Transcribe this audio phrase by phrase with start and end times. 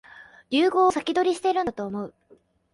[0.49, 2.13] 流行を先取りしてるんだと思う